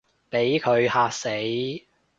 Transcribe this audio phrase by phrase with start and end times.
[0.31, 1.29] 畀佢嚇死